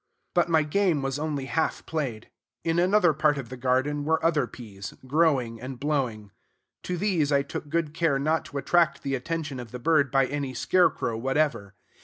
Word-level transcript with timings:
But 0.33 0.49
my 0.49 0.63
game 0.63 1.03
was 1.03 1.19
only 1.19 1.45
half 1.45 1.85
played. 1.85 2.31
In 2.63 2.79
another 2.79 3.13
part 3.13 3.37
of 3.37 3.49
the 3.49 3.55
garden 3.55 4.03
were 4.03 4.25
other 4.25 4.47
peas, 4.47 4.95
growing 5.05 5.61
and 5.61 5.79
blowing. 5.79 6.31
To 6.85 6.97
these 6.97 7.31
I 7.31 7.43
took 7.43 7.69
good 7.69 7.93
care 7.93 8.17
not 8.17 8.43
to 8.45 8.57
attract 8.57 9.03
the 9.03 9.13
attention 9.13 9.59
of 9.59 9.69
the 9.69 9.77
bird 9.77 10.09
by 10.09 10.25
any 10.25 10.55
scarecrow 10.55 11.19
whatever! 11.19 11.75